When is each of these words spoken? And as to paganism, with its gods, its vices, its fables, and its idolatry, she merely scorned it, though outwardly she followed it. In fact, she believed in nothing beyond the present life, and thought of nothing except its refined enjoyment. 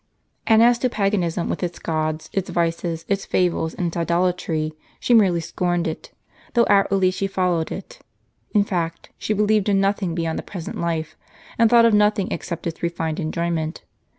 And 0.47 0.63
as 0.63 0.79
to 0.79 0.89
paganism, 0.89 1.47
with 1.47 1.61
its 1.61 1.77
gods, 1.77 2.27
its 2.33 2.49
vices, 2.49 3.05
its 3.07 3.23
fables, 3.23 3.75
and 3.75 3.89
its 3.89 3.97
idolatry, 3.97 4.73
she 4.99 5.13
merely 5.13 5.41
scorned 5.41 5.87
it, 5.87 6.11
though 6.55 6.65
outwardly 6.71 7.11
she 7.11 7.27
followed 7.27 7.71
it. 7.71 7.99
In 8.55 8.63
fact, 8.63 9.11
she 9.19 9.35
believed 9.35 9.69
in 9.69 9.79
nothing 9.79 10.15
beyond 10.15 10.39
the 10.39 10.41
present 10.41 10.79
life, 10.81 11.15
and 11.59 11.69
thought 11.69 11.85
of 11.85 11.93
nothing 11.93 12.31
except 12.31 12.65
its 12.65 12.81
refined 12.81 13.19
enjoyment. 13.19 13.83